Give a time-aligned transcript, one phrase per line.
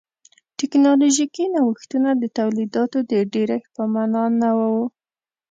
[0.59, 4.61] ټکنالوژیکي نوښتونه د تولیداتو د ډېرښت په معنا نه و.